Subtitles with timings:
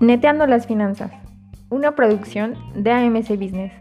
[0.00, 1.12] Neteando las finanzas,
[1.68, 3.72] una producción de AMC Business.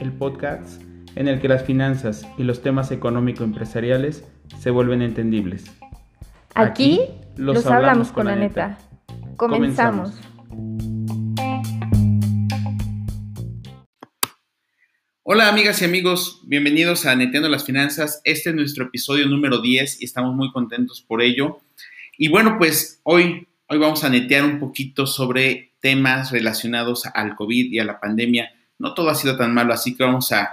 [0.00, 0.82] El podcast
[1.16, 4.28] en el que las finanzas y los temas económico-empresariales
[4.58, 5.72] se vuelven entendibles.
[6.54, 7.00] Aquí,
[7.36, 8.78] los, hablamos, con la neta.
[9.36, 10.20] Comenzamos.
[15.26, 18.20] Hola amigas y amigos, bienvenidos a Neteando las Finanzas.
[18.24, 21.62] Este es nuestro episodio número 10 y estamos muy contentos por ello.
[22.18, 27.72] Y bueno, pues hoy, hoy vamos a netear un poquito sobre temas relacionados al COVID
[27.72, 28.52] y a la pandemia.
[28.78, 30.50] No todo ha sido tan malo, así que vamos a,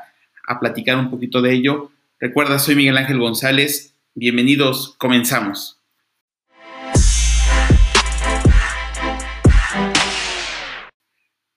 [0.48, 1.91] a platicar un poquito de ello.
[2.18, 3.94] Recuerda, soy Miguel Ángel González.
[4.16, 5.82] Bienvenidos, comenzamos.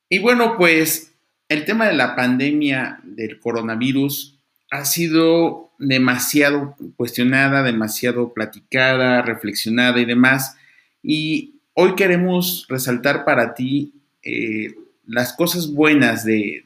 [0.09, 1.14] Y bueno, pues
[1.49, 4.39] el tema de la pandemia del coronavirus
[4.71, 10.57] ha sido demasiado cuestionada, demasiado platicada, reflexionada y demás.
[11.03, 14.75] Y hoy queremos resaltar para ti eh,
[15.07, 16.65] las cosas buenas de,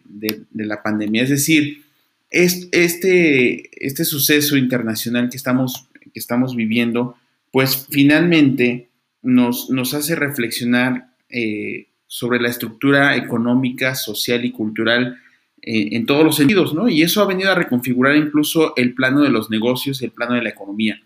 [0.54, 1.22] la pandemia.
[1.22, 1.82] Es decir,
[2.30, 7.16] este, este suceso internacional que estamos, que estamos viviendo,
[7.50, 8.88] pues finalmente
[9.22, 15.20] nos, nos hace reflexionar eh, sobre la estructura económica, social y cultural
[15.62, 16.88] eh, en todos los sentidos, ¿no?
[16.88, 20.42] Y eso ha venido a reconfigurar incluso el plano de los negocios el plano de
[20.42, 21.00] la economía.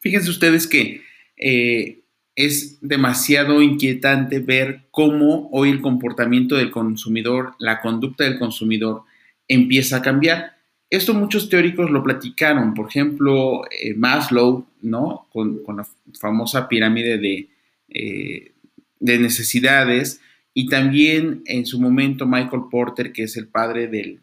[0.00, 1.02] Fíjense ustedes que
[1.36, 2.00] eh,
[2.34, 9.02] es demasiado inquietante ver cómo hoy el comportamiento del consumidor, la conducta del consumidor
[9.46, 10.56] empieza a cambiar.
[10.88, 15.28] Esto muchos teóricos lo platicaron, por ejemplo, eh, Maslow, ¿no?
[15.32, 15.86] Con, la
[16.18, 18.52] famosa pirámide de,
[19.00, 20.20] de necesidades
[20.54, 24.20] y también en su momento Michael Porter, que es el padre del,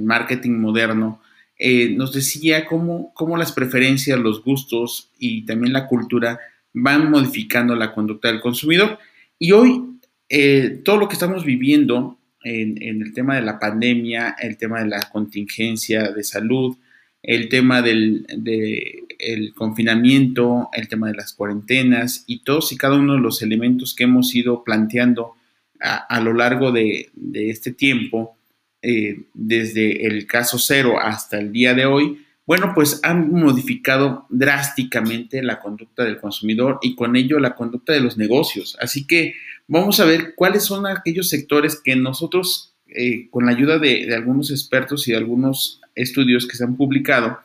[0.00, 1.20] marketing moderno,
[1.58, 6.40] eh, nos decía cómo, cómo, las preferencias, los gustos y también la cultura
[6.72, 8.98] van modificando la conducta del consumidor.
[9.38, 9.82] Y hoy
[10.28, 14.80] eh, todo lo que estamos viviendo en, en, el tema de la pandemia, el tema
[14.80, 16.76] de la contingencia de salud,
[17.22, 18.26] el tema del
[19.18, 23.94] el confinamiento, el tema de las cuarentenas y todos y cada uno de los elementos
[23.94, 25.34] que hemos ido planteando
[25.80, 28.36] a, lo largo de, este tiempo,
[28.82, 35.42] eh, desde el caso cero hasta el día de hoy, bueno, pues han modificado drásticamente
[35.42, 38.76] la conducta del consumidor y con ello la conducta de los negocios.
[38.80, 39.34] Así que
[39.66, 44.14] vamos a ver cuáles son aquellos sectores que nosotros, eh, con la ayuda de, de
[44.14, 47.40] algunos expertos y de algunos estudios que se han publicado,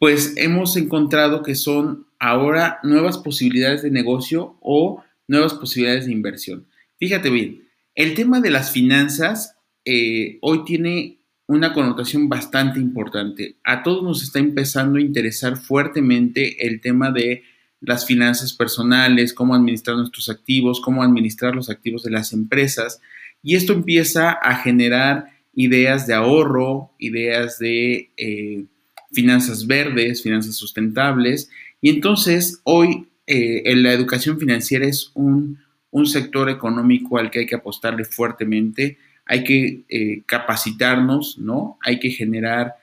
[0.00, 6.66] pues hemos encontrado que son ahora nuevas posibilidades de negocio o nuevas posibilidades de inversión.
[6.98, 13.58] Fíjate bien, el tema de las finanzas eh, hoy tiene una connotación bastante importante.
[13.62, 17.42] A todos nos está empezando a interesar fuertemente el tema de
[17.80, 23.02] las finanzas personales, cómo administrar nuestros activos, cómo administrar los activos de las empresas.
[23.42, 28.64] Y esto empieza a generar ideas de ahorro, ideas de eh,
[29.12, 31.50] finanzas verdes, finanzas sustentables.
[31.80, 35.58] Y entonces hoy eh, la educación financiera es un,
[36.04, 41.78] sector económico al que hay que apostarle fuertemente, hay que eh, capacitarnos, ¿no?
[41.82, 42.74] Hay que generar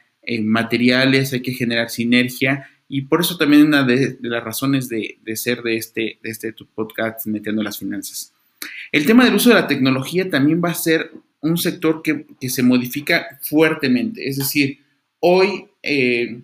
[0.43, 2.67] materiales, hay que generar sinergia.
[2.89, 7.25] Y por eso también una de, las razones de, ser de este, de este podcast
[7.27, 8.33] Metiendo las Finanzas.
[8.91, 11.11] El tema del uso de la tecnología también va a ser
[11.41, 14.27] un sector que, se modifica fuertemente.
[14.27, 14.79] Es decir,
[15.19, 16.41] hoy eh,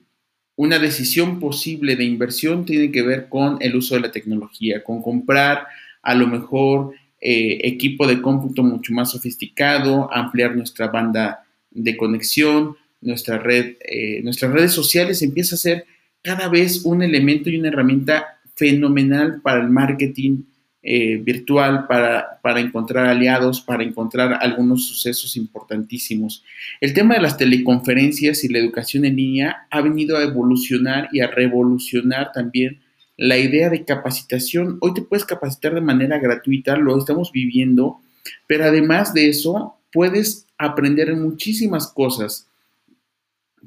[0.56, 5.02] una decisión posible de inversión tiene que ver con el uso de la tecnología, con
[5.02, 5.68] comprar
[6.02, 12.76] a lo mejor eh, equipo de cómputo mucho más sofisticado, ampliar nuestra banda de conexión,
[13.02, 15.86] nuestra red, eh, nuestras redes sociales empieza a ser
[16.22, 20.44] cada vez un elemento y una herramienta fenomenal para el marketing
[20.86, 26.44] eh, virtual para, para, encontrar aliados, para encontrar algunos sucesos importantísimos.
[26.82, 31.22] El tema de las teleconferencias y la educación en línea ha venido a evolucionar y
[31.22, 32.82] a revolucionar también
[33.16, 34.78] la idea de capacitación.
[34.82, 38.02] Hoy te puedes capacitar de manera gratuita, lo estamos viviendo,
[38.46, 42.48] pero además de eso puedes aprender muchísimas cosas,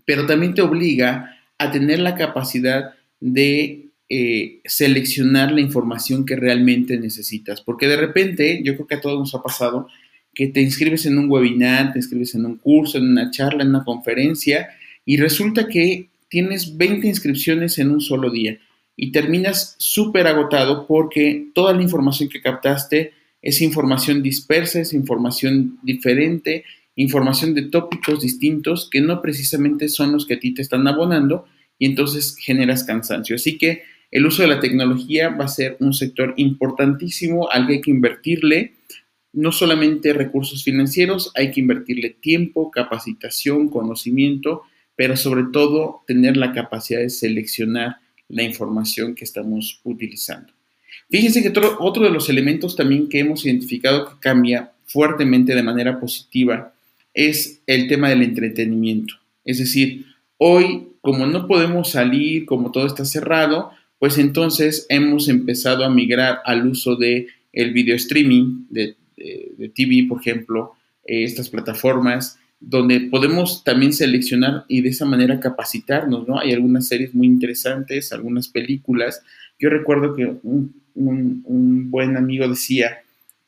[0.05, 6.99] pero también te obliga a tener la capacidad de eh, seleccionar la información que realmente
[6.99, 7.61] necesitas.
[7.61, 9.89] Porque de repente, yo creo que a todos nos ha pasado
[10.35, 13.71] que te inscribes en un webinar, te inscribes en un curso, en una charla, en
[13.71, 14.69] una conferencia,
[15.05, 18.59] y resulta que tienes 20 inscripciones en un solo día
[18.97, 23.13] y terminas súper agotado porque toda la información que captaste
[23.43, 26.65] es información dispersa, es información diferente,
[26.97, 31.47] información de tópicos distintos que no precisamente son los que a ti te están abonando
[31.79, 33.37] y entonces generas cansancio.
[33.37, 37.75] Así que el uso de la tecnología va a ser un sector importantísimo al que
[37.75, 38.75] hay que invertirle
[39.33, 44.63] no solamente recursos financieros, hay que invertirle tiempo, capacitación, conocimiento,
[44.97, 47.97] pero sobre todo tener la capacidad de seleccionar
[48.29, 50.53] la información que estamos utilizando.
[51.11, 56.01] Fíjense que otro, de los elementos también que hemos identificado que cambia fuertemente de manera
[56.01, 56.73] positiva
[57.13, 59.15] es el tema del entretenimiento.
[59.45, 60.07] Es decir,
[60.39, 66.41] hoy como no podemos salir, como todo está cerrado, pues entonces hemos empezado a migrar
[66.45, 68.97] al uso de el video streaming de,
[69.75, 70.73] TV, por ejemplo,
[71.05, 76.39] eh, estas plataformas donde podemos también seleccionar y de esa manera capacitarnos, ¿no?
[76.39, 79.23] Hay algunas series muy interesantes, algunas películas.
[79.59, 82.99] Yo recuerdo que un, un, buen amigo decía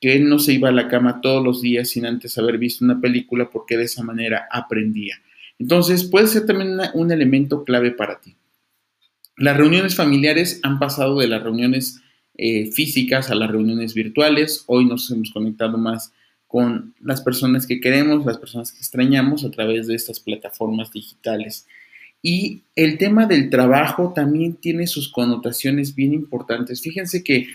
[0.01, 2.85] que él no se iba a la cama todos los días sin antes haber visto
[2.85, 5.17] una película porque de esa manera aprendía.
[5.59, 8.37] Entonces puede ser también un elemento clave para ti.
[9.39, 12.03] Las reuniones familiares han pasado de las reuniones
[12.37, 14.65] eh, físicas a las reuniones virtuales.
[14.67, 16.13] Hoy nos hemos conectado más
[16.49, 21.69] con las personas que queremos, las personas que extrañamos a través de estas plataformas digitales.
[22.21, 26.83] Y el tema del trabajo también tiene sus connotaciones bien importantes.
[26.83, 27.47] Fíjense que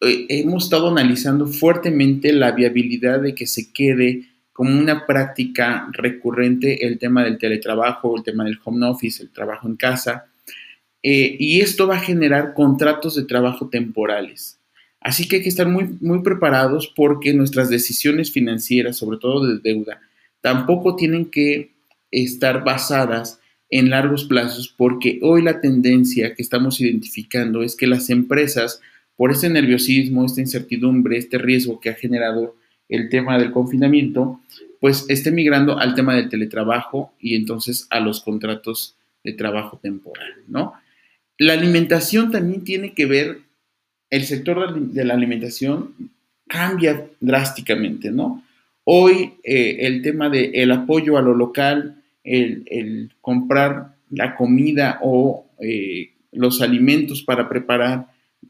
[0.00, 6.86] eh, hemos estado analizando fuertemente la viabilidad de que se quede como una práctica recurrente
[6.86, 10.30] el tema del teletrabajo, el tema del home office, el trabajo en casa.
[11.08, 14.58] Eh, y esto va a generar contratos de trabajo temporales.
[15.00, 19.60] Así que hay que estar muy, muy preparados porque nuestras decisiones financieras, sobre todo de
[19.60, 20.00] deuda,
[20.40, 21.70] tampoco tienen que
[22.10, 23.38] estar basadas
[23.70, 28.80] en largos plazos porque hoy la tendencia que estamos identificando es que las empresas,
[29.14, 32.56] por este nerviosismo, esta incertidumbre, este riesgo que ha generado
[32.88, 34.40] el tema del confinamiento,
[34.80, 40.32] pues esté migrando al tema del teletrabajo y entonces a los contratos de trabajo temporal,
[40.48, 40.74] ¿no?
[41.38, 43.40] La alimentación también tiene que ver
[44.10, 45.94] el sector de la alimentación
[46.46, 48.42] cambia drásticamente, ¿no?
[48.84, 55.46] Hoy eh, el tema del el apoyo a lo local, el, comprar la comida o
[55.60, 58.06] eh, los alimentos para preparar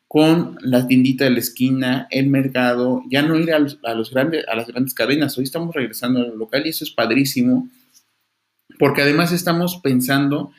[0.09, 4.55] con la tiendita de la esquina, el mercado, ya no ir a, los, grandes, a
[4.55, 5.37] las grandes cadenas.
[5.39, 7.69] Hoy estamos regresando a lo local y eso es padrísimo,
[8.79, 10.53] porque además estamos pensando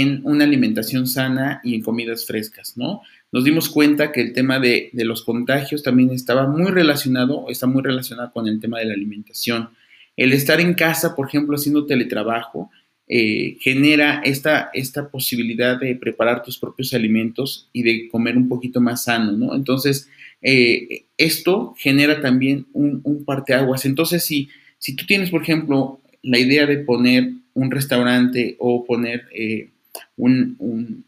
[0.00, 3.02] en una alimentación sana y en comidas frescas, ¿no?
[3.32, 7.82] nos dimos cuenta que el tema de, los contagios también estaba muy relacionado, está muy
[7.82, 9.70] relacionado con el tema de la alimentación.
[10.16, 12.70] El estar en casa, por ejemplo, haciendo teletrabajo,
[13.08, 18.80] eh, genera esta, esta posibilidad de preparar tus propios alimentos y de comer un poquito
[18.82, 19.54] más sano, ¿no?
[19.54, 20.08] Entonces,
[20.42, 23.86] eh, esto genera también un, parteaguas.
[23.86, 29.24] Entonces, si, si tú tienes, por ejemplo, la idea de poner un restaurante o poner
[29.34, 29.71] eh,
[30.16, 31.04] un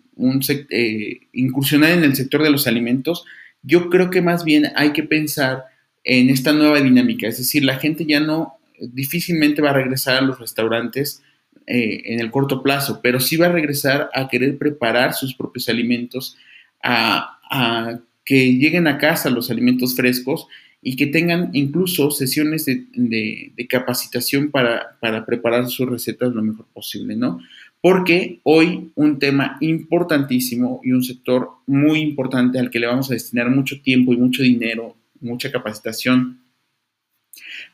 [0.70, 3.24] eh, incursionar en el sector de los alimentos,
[3.62, 5.64] yo creo que más bien hay que pensar
[6.04, 10.20] en esta nueva dinámica, es decir, la gente ya no difícilmente va a regresar a
[10.20, 11.22] los restaurantes
[11.66, 15.68] eh, en el corto plazo, pero sí va a regresar a querer preparar sus propios
[15.68, 16.36] alimentos,
[16.82, 20.46] a, que lleguen a casa los alimentos frescos
[20.82, 27.16] y que tengan incluso sesiones de, capacitación para, para, preparar sus recetas lo mejor posible,
[27.16, 27.40] ¿no?
[27.84, 33.12] Porque hoy un tema importantísimo y un sector muy importante al que le vamos a
[33.12, 36.40] destinar mucho tiempo y mucho dinero, mucha capacitación,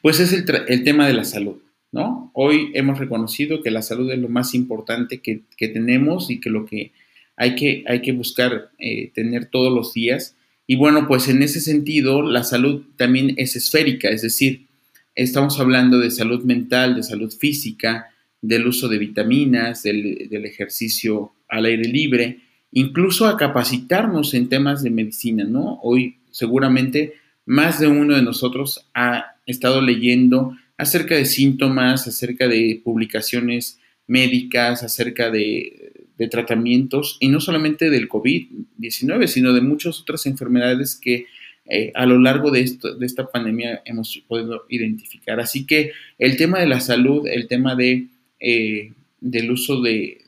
[0.03, 1.59] pues es el, tema de la salud,
[1.93, 2.33] ¿no?
[2.35, 6.67] Hoy hemos reconocido que la salud es lo más importante que, tenemos y que lo
[6.67, 6.91] que
[7.37, 10.35] hay que, hay que buscar eh, tener todos los días.
[10.67, 14.67] Y bueno, pues en ese sentido, la salud también es esférica, es decir,
[15.15, 18.11] estamos hablando de salud mental, de salud física,
[18.43, 22.41] del uso de vitaminas, del, ejercicio al aire libre,
[22.73, 25.81] incluso a capacitarnos en temas de medicina, ¿no?
[25.83, 32.81] Hoy seguramente más de uno de nosotros ha estado leyendo acerca de síntomas, acerca de
[32.83, 35.87] publicaciones médicas, acerca de,
[36.31, 41.25] tratamientos, y no solamente del COVID-19, sino de muchas otras enfermedades que
[41.65, 45.41] eh, a lo largo de, esta pandemia hemos podido identificar.
[45.41, 48.09] Así que el tema de la salud, el tema de
[48.41, 50.25] eh, del uso de,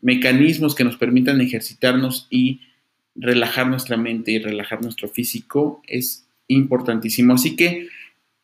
[0.00, 2.60] mecanismos que nos permitan ejercitarnos y
[3.16, 7.34] relajar nuestra mente y relajar nuestro físico es importantísimo.
[7.34, 7.88] Así que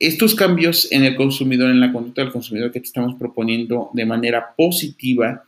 [0.01, 4.05] estos cambios en el consumidor, en la conducta del consumidor que te estamos proponiendo de
[4.05, 5.45] manera positiva,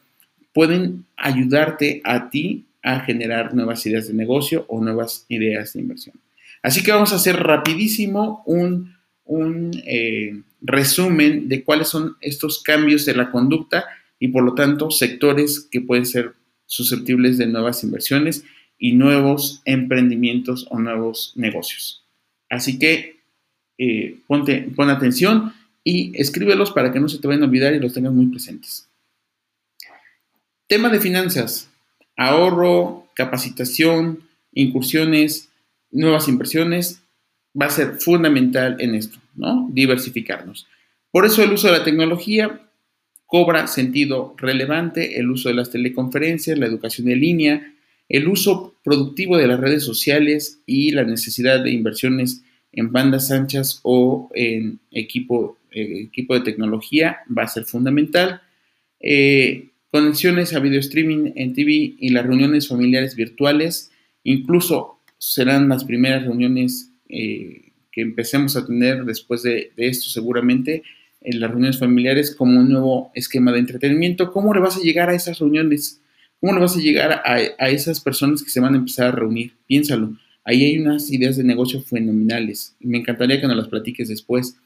[0.53, 6.15] pueden ayudarte a ti a generar nuevas ideas de negocio o nuevas ideas de inversión.
[6.63, 13.05] Así que vamos a hacer rapidísimo un, un eh, resumen de cuáles son estos cambios
[13.05, 13.87] de la conducta
[14.19, 16.35] y por lo tanto sectores que pueden ser
[16.67, 18.45] susceptibles de nuevas inversiones
[18.79, 22.05] y nuevos emprendimientos o nuevos negocios.
[22.51, 23.17] Así que
[23.79, 25.53] eh, ponte, pon atención
[25.85, 28.89] y escríbelos para que no se te vayan a olvidar y los tengas muy presentes.
[30.67, 31.71] Tema de finanzas,
[32.17, 35.51] ahorro, capacitación, incursiones,
[35.91, 37.03] nuevas inversiones,
[37.61, 39.69] va a ser fundamental en esto, ¿no?
[39.71, 40.67] Diversificarnos.
[41.11, 42.61] Por eso el uso de la tecnología
[43.27, 47.75] cobra sentido relevante, el uso de las teleconferencias, la educación en línea,
[48.09, 53.81] el uso productivo de las redes sociales y la necesidad de inversiones en bandas anchas
[53.83, 58.43] o en equipo, eh, equipo de tecnología va a ser fundamental.
[59.01, 63.91] Eh, conexiones a video streaming en TV y las reuniones familiares virtuales,
[64.23, 67.66] incluso serán las primeras reuniones eh,
[67.97, 70.83] que empecemos a tener después de, esto seguramente
[71.23, 74.31] en las reuniones familiares como un nuevo esquema de entretenimiento.
[74.33, 76.03] ¿Cómo le vas a llegar a esas reuniones?
[76.39, 79.13] ¿Cómo le vas a llegar a, a esas personas que se van a empezar a
[79.13, 79.55] reunir?
[79.67, 80.15] Piénsalo.
[80.45, 82.77] Ahí hay unas ideas de negocio fenomenales.
[82.81, 84.59] Me encantaría que nos las platiques después.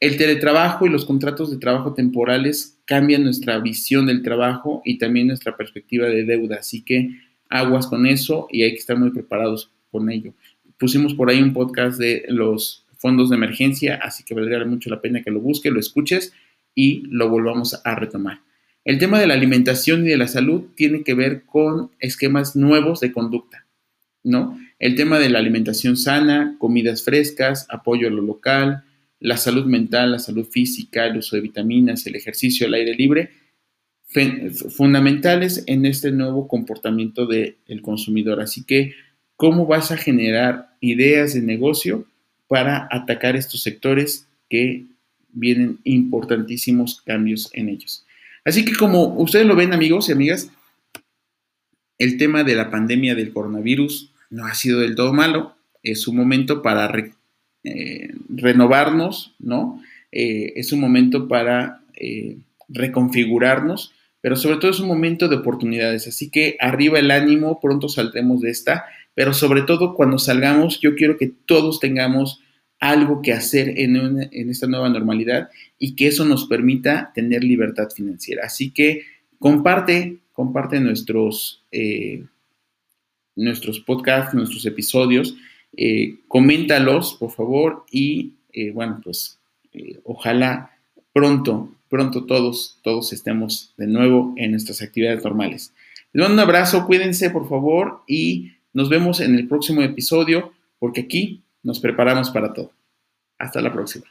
[0.00, 5.26] El teletrabajo y los contratos de trabajo temporales cambian nuestra visión del trabajo y también
[5.26, 6.56] nuestra perspectiva de deuda.
[6.60, 7.10] Así que
[7.50, 10.32] aguas con eso y hay que estar muy preparados con ello.
[10.82, 15.00] Pusimos por ahí un podcast de los fondos de emergencia, así que valdría mucho la
[15.00, 16.32] pena que lo busques, lo escuches
[16.74, 18.40] y lo volvamos a retomar.
[18.84, 22.98] El tema de la alimentación y de la salud tiene que ver con esquemas nuevos
[22.98, 23.64] de conducta,
[24.24, 24.58] ¿no?
[24.80, 28.82] El tema de la alimentación sana, comidas frescas, apoyo a lo local,
[29.20, 33.30] la salud mental, la salud física, el uso de vitaminas, el ejercicio al aire libre,
[34.76, 38.40] fundamentales en este nuevo comportamiento del consumidor.
[38.40, 38.94] Así que,
[39.42, 42.06] ¿cómo vas a generar ideas de negocio
[42.46, 44.84] para atacar estos sectores que
[45.32, 48.06] vienen importantísimos cambios en ellos?
[48.44, 50.48] Así que como ustedes lo ven amigos y amigas,
[51.98, 55.56] el tema de la pandemia del coronavirus no ha sido del todo malo.
[55.82, 56.92] Es un momento para
[57.64, 59.82] eh, renovarnos, ¿no?
[60.12, 62.36] Eh, es un momento para eh,
[62.68, 66.06] reconfigurarnos, pero sobre todo es un momento de oportunidades.
[66.06, 68.84] Así que arriba el ánimo, pronto saldremos de esta,
[69.14, 72.40] pero sobre todo cuando salgamos, yo quiero que todos tengamos
[72.78, 77.88] algo que hacer en, en esta nueva normalidad y que eso nos permita tener libertad
[77.94, 78.46] financiera.
[78.46, 79.02] Así que
[79.38, 81.62] comparte, comparte nuestros,
[83.36, 85.36] nuestros podcasts, nuestros episodios
[85.74, 89.38] eh, coméntalos, por favor, y eh, bueno, pues
[89.72, 90.70] eh, ojalá
[91.12, 95.72] pronto, pronto todos, todos estemos de nuevo en nuestras actividades normales.
[96.12, 101.00] Les mando un abrazo, cuídense, por favor, y nos vemos en el próximo episodio, porque
[101.02, 102.70] aquí nos preparamos para todo.
[103.38, 104.06] Hasta la próxima.